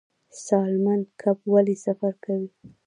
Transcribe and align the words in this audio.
سالمن 0.45 0.99
کب 1.21 1.37
ولې 1.53 1.75
سفر 1.85 2.13
کوي؟ 2.23 2.49